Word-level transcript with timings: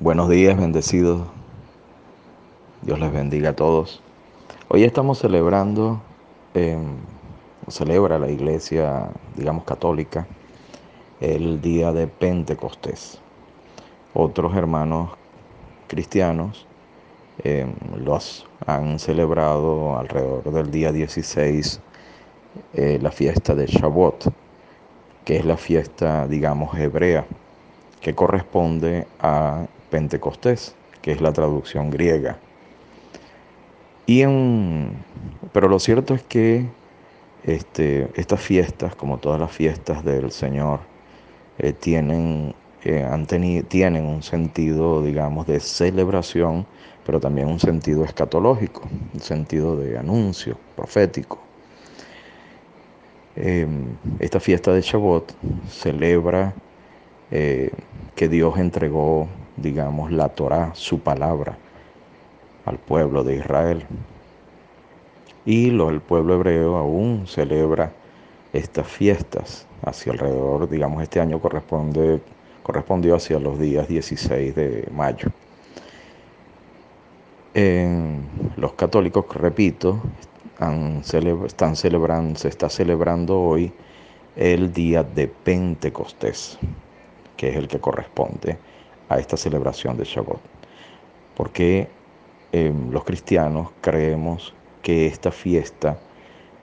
Buenos 0.00 0.30
días, 0.30 0.56
bendecidos. 0.56 1.20
Dios 2.80 2.98
les 2.98 3.12
bendiga 3.12 3.50
a 3.50 3.52
todos. 3.52 4.00
Hoy 4.68 4.84
estamos 4.84 5.18
celebrando, 5.18 6.00
eh, 6.54 6.78
celebra 7.68 8.18
la 8.18 8.30
iglesia, 8.30 9.10
digamos, 9.36 9.64
católica, 9.64 10.26
el 11.20 11.60
día 11.60 11.92
de 11.92 12.06
Pentecostés. 12.06 13.20
Otros 14.14 14.56
hermanos 14.56 15.10
cristianos 15.88 16.66
eh, 17.44 17.66
los 18.02 18.46
han 18.66 18.98
celebrado 18.98 19.98
alrededor 19.98 20.50
del 20.52 20.70
día 20.70 20.90
16, 20.90 21.80
eh, 22.72 22.98
la 23.00 23.10
fiesta 23.10 23.54
de 23.54 23.66
Shavuot, 23.66 24.32
que 25.26 25.36
es 25.36 25.44
la 25.44 25.58
fiesta, 25.58 26.26
digamos, 26.26 26.76
hebrea, 26.78 27.26
que 28.00 28.14
corresponde 28.14 29.06
a 29.20 29.66
Pentecostés, 29.92 30.74
que 31.02 31.12
es 31.12 31.20
la 31.20 31.34
traducción 31.34 31.90
griega. 31.90 32.38
Y 34.06 34.24
pero 35.52 35.68
lo 35.68 35.78
cierto 35.78 36.14
es 36.14 36.22
que 36.22 36.66
este, 37.44 38.08
estas 38.14 38.40
fiestas, 38.40 38.96
como 38.96 39.18
todas 39.18 39.38
las 39.38 39.52
fiestas 39.52 40.02
del 40.02 40.32
Señor, 40.32 40.80
eh, 41.58 41.74
tienen, 41.74 42.54
eh, 42.84 43.04
han 43.04 43.26
tienen 43.26 44.06
un 44.06 44.22
sentido, 44.22 45.02
digamos, 45.02 45.46
de 45.46 45.60
celebración, 45.60 46.66
pero 47.04 47.20
también 47.20 47.48
un 47.48 47.60
sentido 47.60 48.02
escatológico, 48.02 48.88
un 49.12 49.20
sentido 49.20 49.76
de 49.76 49.98
anuncio 49.98 50.56
profético. 50.74 51.38
Em, 53.36 53.96
esta 54.20 54.40
fiesta 54.40 54.72
de 54.72 54.80
Shavuot 54.80 55.32
celebra 55.68 56.54
eh, 57.30 57.70
que 58.14 58.28
Dios 58.28 58.58
entregó 58.58 59.26
digamos, 59.56 60.12
la 60.12 60.28
Torah, 60.30 60.70
su 60.74 61.00
palabra, 61.00 61.56
al 62.64 62.78
pueblo 62.78 63.24
de 63.24 63.36
Israel. 63.36 63.84
Y 65.44 65.70
lo, 65.70 65.90
el 65.90 66.00
pueblo 66.00 66.34
hebreo 66.34 66.76
aún 66.76 67.26
celebra 67.26 67.92
estas 68.52 68.86
fiestas 68.86 69.66
hacia 69.84 70.12
alrededor, 70.12 70.68
digamos, 70.68 71.02
este 71.02 71.20
año 71.20 71.40
corresponde, 71.40 72.20
correspondió 72.62 73.16
hacia 73.16 73.38
los 73.38 73.58
días 73.58 73.88
16 73.88 74.54
de 74.54 74.88
mayo. 74.92 75.28
los 78.56 78.72
católicos, 78.74 79.26
repito, 79.34 80.00
están 81.44 81.76
celebrando, 81.76 82.38
se 82.38 82.48
está 82.48 82.68
celebrando 82.70 83.40
hoy 83.40 83.72
el 84.36 84.72
día 84.72 85.02
de 85.02 85.28
Pentecostés, 85.28 86.58
que 87.36 87.50
es 87.50 87.56
el 87.56 87.68
que 87.68 87.80
corresponde 87.80 88.56
a 89.12 89.18
esta 89.18 89.36
celebración 89.36 89.96
de 89.96 90.04
Shabbat. 90.04 90.40
Porque 91.36 91.88
em, 92.52 92.90
los 92.90 93.04
cristianos 93.04 93.68
creemos 93.80 94.54
que 94.82 95.06
esta 95.06 95.30
fiesta 95.30 95.98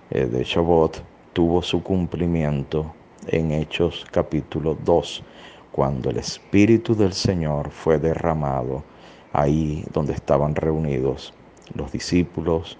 eh, 0.10 0.26
de 0.26 0.44
Shabbat 0.44 0.98
tuvo 1.34 1.62
su 1.62 1.84
cumplimiento 1.84 2.94
en 3.28 3.52
Hechos 3.52 4.06
capítulo 4.12 4.78
2, 4.84 5.24
cuando 5.72 6.10
el 6.10 6.18
Espíritu 6.18 6.96
del 6.96 7.14
Señor 7.14 7.70
fue 7.70 8.00
derramado 8.00 8.84
ahí 9.32 9.86
donde 9.94 10.14
estaban 10.14 10.56
reunidos 10.56 11.34
los 11.76 11.92
discípulos, 11.92 12.78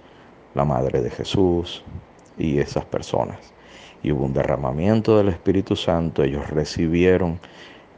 la 0.54 0.64
Madre 0.64 1.00
de 1.00 1.10
Jesús 1.10 1.84
y 2.36 2.58
esas 2.58 2.84
personas. 2.84 3.38
Y 4.02 4.10
hubo 4.12 4.24
un 4.24 4.32
derramamiento 4.32 5.16
del 5.16 5.28
Espíritu 5.28 5.76
Santo, 5.76 6.24
ellos 6.24 6.50
recibieron 6.50 7.38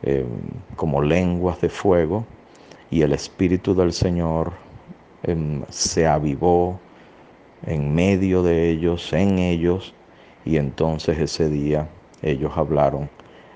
eh, 0.02 0.24
como 0.76 1.02
lenguas 1.02 1.60
de 1.60 1.68
fuego 1.68 2.24
y 2.90 3.02
el 3.02 3.12
Espíritu 3.12 3.74
del 3.74 3.92
Señor 3.92 4.52
em, 5.22 5.62
se 5.68 6.06
avivó 6.06 6.78
en 7.66 7.94
medio 7.94 8.42
de 8.42 8.70
ellos, 8.70 9.12
en 9.12 9.38
ellos, 9.38 9.94
y 10.44 10.56
entonces 10.56 11.18
ese 11.18 11.48
día 11.48 11.88
ellos 12.22 12.52
hablaron 12.56 13.08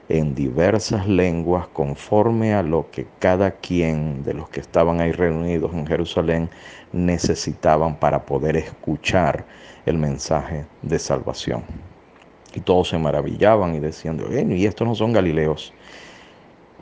en 0.08 0.34
diversas 0.34 1.08
lenguas 1.08 1.66
conforme 1.68 2.54
a 2.54 2.62
lo 2.62 2.90
que 2.90 3.06
cada 3.18 3.50
quien 3.50 4.22
de 4.22 4.34
los 4.34 4.48
que 4.48 4.60
estaban 4.60 5.00
ahí 5.00 5.12
reunidos 5.12 5.74
en 5.74 5.86
Jerusalén 5.86 6.48
necesitaban 6.92 7.96
para 7.96 8.24
poder 8.24 8.56
escuchar 8.56 9.44
el 9.84 9.98
mensaje 9.98 10.64
de 10.82 10.98
salvación. 10.98 11.62
Y 12.54 12.60
todos 12.60 12.88
se 12.88 12.98
maravillaban 12.98 13.74
y 13.74 13.80
decían, 13.80 14.20
y 14.50 14.64
estos 14.64 14.86
no 14.86 14.94
son 14.94 15.12
galileos, 15.12 15.72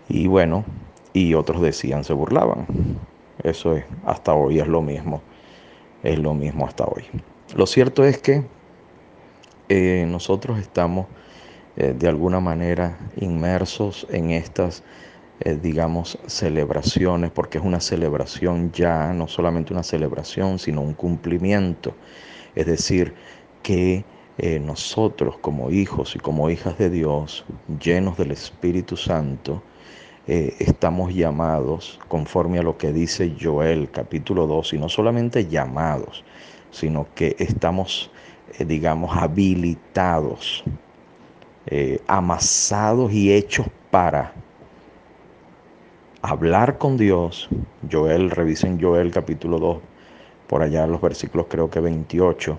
y 0.09 0.27
bueno, 0.27 0.65
y 1.13 1.35
otros 1.35 1.63
decían, 1.63 2.05
se 2.05 2.13
burlaban. 2.13 2.67
Eso 3.43 3.77
es, 3.77 3.85
hasta 4.05 4.35
hoy 4.35 4.59
es 4.59 4.69
lo 4.69 4.83
mismo, 4.83 5.23
es 6.03 6.19
lo 6.19 6.35
mismo 6.35 6.67
hasta 6.67 6.85
hoy. 6.85 7.05
Lo 7.55 7.67
cierto 7.67 8.05
es 8.05 8.19
que 8.19 8.45
eh, 9.69 10.07
nosotros 10.09 10.59
estamos 10.59 11.07
eh, 11.77 11.95
de 11.97 12.09
alguna 12.09 12.41
manera 12.41 12.99
inmersos 13.17 14.07
en 14.11 14.31
estas, 14.31 14.83
eh, 15.41 15.59
digamos, 15.61 16.19
celebraciones, 16.27 17.31
porque 17.31 17.59
es 17.59 17.65
una 17.65 17.81
celebración 17.81 18.73
ya, 18.73 19.13
no 19.13 19.29
solamente 19.29 19.73
una 19.73 19.83
celebración, 19.83 20.59
sino 20.59 20.81
un 20.81 20.95
cumplimiento. 20.95 21.95
Es 22.55 22.67
decir, 22.67 23.15
que 23.63 24.05
nosotros 24.61 25.39
como 25.39 25.71
hijos 25.71 26.17
y 26.17 26.19
como 26.19 26.51
hijas 26.51 26.77
de 26.77 26.91
Dios, 26.91 27.45
llenos 27.81 28.19
del 28.19 28.33
Espíritu 28.33 28.97
Santo, 28.97 29.63
eh, 30.27 30.57
estamos 30.59 31.13
llamados 31.13 32.01
conforme 32.09 32.59
a 32.59 32.63
lo 32.63 32.79
que 32.79 32.93
dice 32.93 33.37
Joel 33.39 33.91
capítulo 33.91 34.47
2, 34.47 34.73
y 34.73 34.79
no 34.79 34.89
solamente 34.89 35.49
llamados, 35.49 36.25
sino 36.71 37.07
que 37.15 37.37
estamos, 37.39 38.11
eh, 38.59 38.65
digamos, 38.65 39.15
habilitados, 39.15 40.65
eh, 41.67 42.01
amasados 42.07 43.13
y 43.13 43.35
hechos 43.35 43.67
para 43.91 44.33
hablar 46.23 46.79
con 46.79 46.97
Dios. 46.97 47.51
Joel, 47.93 48.31
revisen 48.31 48.81
Joel 48.81 49.11
capítulo 49.11 49.59
2, 49.59 49.79
por 50.47 50.63
allá 50.63 50.87
los 50.87 51.03
versículos 51.03 51.49
creo 51.51 51.69
que 51.69 51.81
28. 51.81 52.59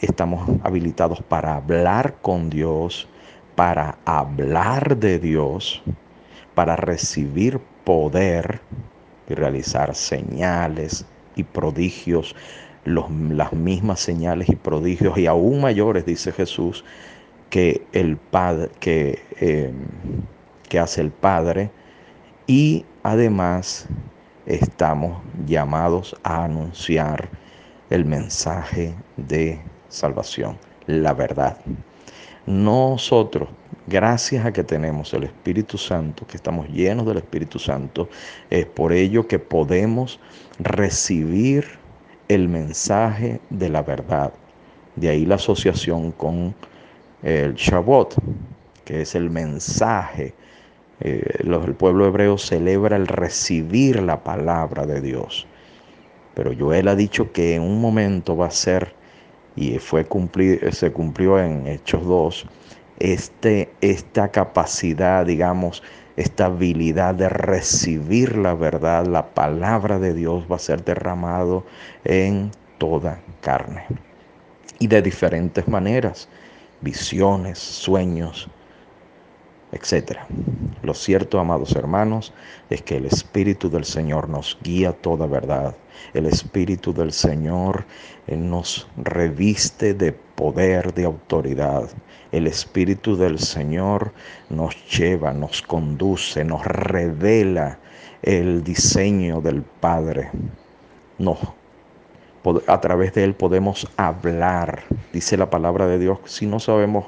estamos 0.00 0.48
habilitados 0.62 1.22
para 1.22 1.56
hablar 1.56 2.16
con 2.20 2.50
Dios, 2.50 3.08
para 3.60 3.98
hablar 4.06 4.96
de 4.96 5.18
Dios, 5.18 5.82
para 6.54 6.76
recibir 6.76 7.60
poder 7.84 8.62
y 9.28 9.34
realizar 9.34 9.94
señales 9.94 11.04
y 11.36 11.44
prodigios, 11.44 12.34
las 12.86 13.52
mismas 13.52 14.00
señales 14.00 14.48
y 14.48 14.56
prodigios 14.56 15.18
y 15.18 15.26
aún 15.26 15.60
mayores, 15.60 16.06
dice 16.06 16.32
Jesús, 16.32 16.86
que 17.50 17.86
el 17.92 18.16
Padre, 18.16 18.70
em, 18.80 19.74
que 20.70 20.78
hace 20.78 21.02
el 21.02 21.10
Padre, 21.10 21.70
y 22.46 22.86
además 23.02 23.88
estamos 24.46 25.22
llamados 25.44 26.16
a 26.22 26.44
anunciar 26.44 27.28
el 27.90 28.06
mensaje 28.06 28.94
de 29.18 29.60
salvación, 29.90 30.56
la 30.86 31.12
verdad. 31.12 31.58
Nosotros, 32.46 33.48
gracias 33.86 34.46
a 34.46 34.52
que 34.52 34.64
tenemos 34.64 35.12
el 35.14 35.24
Espíritu 35.24 35.76
Santo, 35.76 36.26
que 36.26 36.36
estamos 36.36 36.68
llenos 36.68 37.06
del 37.06 37.18
Espíritu 37.18 37.58
Santo, 37.58 38.08
es 38.48 38.66
por 38.66 38.92
ello 38.92 39.28
que 39.28 39.38
podemos 39.38 40.18
recibir 40.58 41.66
el 42.28 42.48
mensaje 42.48 43.40
de 43.50 43.68
la 43.68 43.82
verdad. 43.82 44.32
De 44.96 45.08
ahí 45.08 45.26
la 45.26 45.34
asociación 45.34 46.12
con 46.12 46.54
el 47.22 47.54
Shabbat, 47.54 48.14
que 48.84 49.02
es 49.02 49.14
el 49.14 49.30
mensaje. 49.30 50.34
Eh, 51.00 51.22
el 51.40 51.74
pueblo 51.74 52.06
hebreo 52.06 52.38
celebra 52.38 52.96
el 52.96 53.06
recibir 53.06 54.02
la 54.02 54.22
palabra 54.22 54.86
de 54.86 55.00
Dios. 55.00 55.46
Pero 56.34 56.52
Joel 56.58 56.88
ha 56.88 56.94
dicho 56.94 57.32
que 57.32 57.54
en 57.54 57.62
un 57.62 57.80
momento 57.80 58.36
va 58.36 58.46
a 58.46 58.50
ser 58.50 58.94
y 59.56 59.78
fue 59.78 60.06
se 60.72 60.92
cumplió 60.92 61.38
en 61.38 61.66
Hechos 61.66 62.04
2, 62.04 62.46
este, 62.98 63.70
esta 63.80 64.28
capacidad, 64.28 65.26
digamos, 65.26 65.82
esta 66.16 66.46
habilidad 66.46 67.14
de 67.14 67.28
recibir 67.28 68.36
la 68.36 68.54
verdad, 68.54 69.06
la 69.06 69.34
palabra 69.34 69.98
de 69.98 70.12
Dios 70.12 70.44
va 70.50 70.56
a 70.56 70.58
ser 70.58 70.84
derramado 70.84 71.64
en 72.04 72.50
toda 72.78 73.20
carne. 73.40 73.86
Y 74.78 74.86
de 74.86 75.02
diferentes 75.02 75.66
maneras, 75.66 76.28
visiones, 76.80 77.58
sueños, 77.58 78.48
etc. 79.72 80.18
Lo 80.82 80.94
cierto, 80.94 81.38
amados 81.38 81.76
hermanos, 81.76 82.32
es 82.70 82.82
que 82.82 82.96
el 82.96 83.06
Espíritu 83.06 83.70
del 83.70 83.84
Señor 83.84 84.28
nos 84.28 84.58
guía 84.62 84.92
toda 84.92 85.26
verdad. 85.26 85.74
El 86.14 86.26
Espíritu 86.26 86.92
del 86.92 87.12
Señor 87.12 87.84
nos 88.26 88.88
reviste 88.96 89.94
de 89.94 90.12
poder, 90.12 90.94
de 90.94 91.04
autoridad. 91.04 91.88
El 92.32 92.46
Espíritu 92.46 93.16
del 93.16 93.38
Señor 93.38 94.12
nos 94.48 94.74
lleva, 94.96 95.32
nos 95.32 95.62
conduce, 95.62 96.44
nos 96.44 96.64
revela 96.64 97.78
el 98.22 98.62
diseño 98.64 99.40
del 99.40 99.62
Padre. 99.62 100.30
a 102.66 102.80
través 102.80 103.12
de 103.14 103.24
Él 103.24 103.34
podemos 103.34 103.86
hablar, 103.96 104.84
dice 105.12 105.36
la 105.36 105.50
palabra 105.50 105.86
de 105.86 105.98
Dios. 105.98 106.18
Si 106.24 106.46
no 106.46 106.58
sabemos 106.60 107.06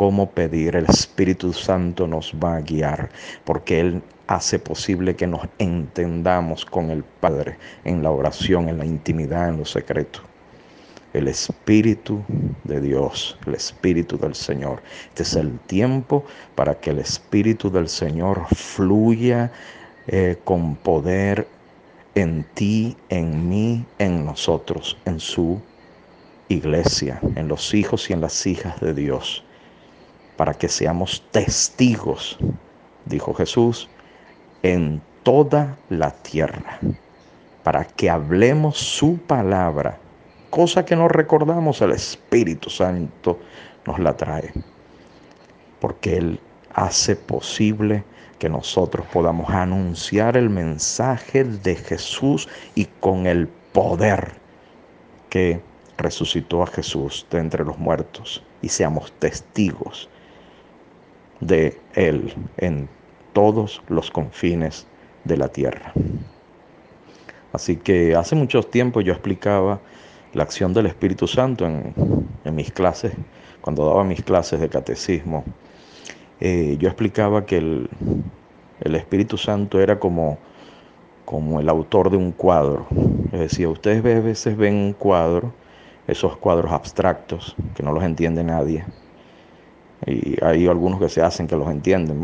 cómo 0.00 0.30
pedir, 0.30 0.76
el 0.76 0.86
Espíritu 0.86 1.52
Santo 1.52 2.06
nos 2.06 2.32
va 2.42 2.56
a 2.56 2.60
guiar, 2.62 3.10
porque 3.44 3.80
Él 3.80 4.02
hace 4.28 4.58
posible 4.58 5.14
que 5.14 5.26
nos 5.26 5.42
entendamos 5.58 6.64
con 6.64 6.88
el 6.88 7.04
Padre 7.04 7.58
en 7.84 8.02
la 8.02 8.10
oración, 8.10 8.70
en 8.70 8.78
la 8.78 8.86
intimidad, 8.86 9.50
en 9.50 9.58
lo 9.58 9.66
secreto. 9.66 10.20
El 11.12 11.28
Espíritu 11.28 12.22
de 12.64 12.80
Dios, 12.80 13.36
el 13.46 13.56
Espíritu 13.56 14.16
del 14.16 14.34
Señor. 14.34 14.80
Este 15.08 15.22
es 15.22 15.36
el 15.36 15.58
tiempo 15.66 16.24
para 16.54 16.80
que 16.80 16.92
el 16.92 16.98
Espíritu 17.00 17.70
del 17.70 17.90
Señor 17.90 18.46
fluya 18.56 19.52
eh, 20.06 20.38
con 20.44 20.76
poder 20.76 21.46
en 22.14 22.46
ti, 22.54 22.96
en 23.10 23.50
mí, 23.50 23.84
en 23.98 24.24
nosotros, 24.24 24.96
en 25.04 25.20
su 25.20 25.60
iglesia, 26.48 27.20
en 27.36 27.48
los 27.48 27.74
hijos 27.74 28.08
y 28.08 28.14
en 28.14 28.22
las 28.22 28.46
hijas 28.46 28.80
de 28.80 28.94
Dios 28.94 29.44
para 30.40 30.54
que 30.54 30.70
seamos 30.70 31.22
testigos, 31.32 32.38
dijo 33.04 33.34
Jesús, 33.34 33.90
en 34.62 35.02
toda 35.22 35.76
la 35.90 36.12
tierra, 36.12 36.78
para 37.62 37.84
que 37.84 38.08
hablemos 38.08 38.78
su 38.78 39.18
palabra, 39.18 39.98
cosa 40.48 40.86
que 40.86 40.96
no 40.96 41.08
recordamos, 41.08 41.82
el 41.82 41.90
Espíritu 41.90 42.70
Santo 42.70 43.38
nos 43.84 43.98
la 43.98 44.16
trae, 44.16 44.50
porque 45.78 46.16
Él 46.16 46.40
hace 46.72 47.16
posible 47.16 48.02
que 48.38 48.48
nosotros 48.48 49.04
podamos 49.12 49.50
anunciar 49.50 50.38
el 50.38 50.48
mensaje 50.48 51.44
de 51.44 51.76
Jesús 51.76 52.48
y 52.74 52.86
con 52.86 53.26
el 53.26 53.46
poder 53.46 54.32
que 55.28 55.60
resucitó 55.98 56.62
a 56.62 56.66
Jesús 56.66 57.26
de 57.30 57.40
entre 57.40 57.62
los 57.62 57.76
muertos 57.78 58.42
y 58.62 58.70
seamos 58.70 59.12
testigos 59.18 60.08
de 61.40 61.78
Él 61.94 62.34
en 62.56 62.88
todos 63.32 63.82
los 63.88 64.10
confines 64.10 64.86
de 65.24 65.36
la 65.36 65.48
tierra. 65.48 65.92
Así 67.52 67.76
que 67.76 68.14
hace 68.14 68.36
mucho 68.36 68.62
tiempo 68.62 69.00
yo 69.00 69.12
explicaba 69.12 69.80
la 70.32 70.44
acción 70.44 70.72
del 70.72 70.86
Espíritu 70.86 71.26
Santo 71.26 71.66
en, 71.66 71.94
mis 72.54 72.72
clases, 72.72 73.12
cuando 73.60 73.86
daba 73.86 74.04
mis 74.04 74.22
clases 74.22 74.60
de 74.60 74.68
catecismo. 74.68 75.44
Eh, 76.40 76.76
yo 76.78 76.88
explicaba 76.88 77.44
que 77.44 77.58
el, 77.58 77.90
el, 78.80 78.94
Espíritu 78.94 79.36
Santo 79.36 79.80
era 79.80 79.98
como, 79.98 80.38
como 81.24 81.60
el 81.60 81.68
autor 81.68 82.10
de 82.10 82.16
un 82.16 82.32
cuadro. 82.32 82.86
Es 83.32 83.40
decir, 83.40 83.66
ustedes 83.66 83.98
a 83.98 84.20
veces 84.20 84.56
ven 84.56 84.74
un 84.74 84.92
cuadro, 84.92 85.52
esos 86.06 86.36
cuadros 86.36 86.72
abstractos 86.72 87.54
que 87.74 87.82
no 87.82 87.92
los 87.92 88.04
entiende 88.04 88.42
nadie, 88.42 88.84
y 90.06 90.42
hay 90.42 90.66
algunos 90.66 90.98
que 90.98 91.08
se 91.08 91.20
hacen 91.20 91.46
que 91.46 91.56
los 91.56 91.68
entienden, 91.68 92.22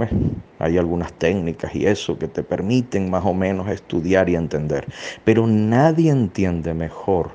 Hay 0.58 0.78
algunas 0.78 1.12
técnicas 1.12 1.74
y 1.74 1.86
eso 1.86 2.18
que 2.18 2.26
te 2.26 2.42
permiten 2.42 3.10
más 3.10 3.24
o 3.24 3.34
menos 3.34 3.68
estudiar 3.68 4.28
y 4.28 4.34
entender. 4.34 4.86
Pero 5.24 5.46
nadie 5.46 6.10
entiende 6.10 6.72
mejor 6.72 7.30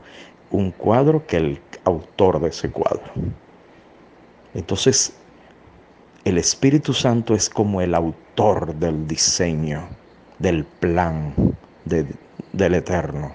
un 0.50 0.72
cuadro 0.72 1.26
que 1.28 1.38
el 1.38 1.62
autor 1.84 2.42
de 2.42 2.50
ese 2.50 2.72
cuadro. 2.72 3.04
Entonces, 4.54 5.14
el 6.26 6.38
Espíritu 6.38 6.94
Santo 6.94 7.36
es 7.36 7.50
como 7.50 7.82
el 7.82 7.94
autor 7.94 8.76
del 8.76 9.08
diseño, 9.08 9.88
del 10.40 10.66
plan 10.66 11.34
del 11.86 12.74
Eterno, 12.74 13.34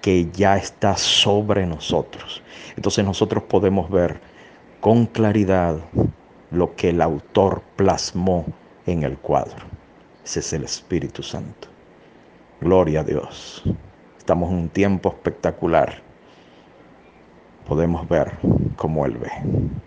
que 0.00 0.30
ya 0.32 0.56
está 0.56 0.96
sobre 0.96 1.66
nosotros. 1.66 2.42
Entonces 2.76 3.04
nosotros 3.04 3.44
podemos 3.44 3.90
ver 3.90 4.20
con 4.86 5.06
claridad 5.06 5.80
lo 6.52 6.76
que 6.76 6.90
el 6.90 7.02
autor 7.02 7.60
plasmó 7.74 8.46
en 8.86 9.02
el 9.02 9.18
cuadro. 9.18 9.66
Ese 10.24 10.38
es 10.38 10.52
el 10.52 10.62
Espíritu 10.62 11.24
Santo. 11.24 11.66
Gloria 12.60 13.00
a 13.00 13.02
Dios. 13.02 13.64
Estamos 14.16 14.48
en 14.52 14.58
un 14.58 14.68
tiempo 14.68 15.08
espectacular. 15.08 16.00
Podemos 17.66 18.08
ver 18.08 18.38
cómo 18.76 19.04
Él 19.06 19.18
ve. 19.18 19.85